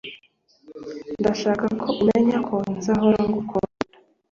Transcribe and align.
Ndashaka 1.19 1.65
ko 1.81 1.85
umenya 2.01 2.37
I 2.41 2.43
ko 2.47 2.55
nzahora 2.75 3.19
ngukunda 3.29 3.77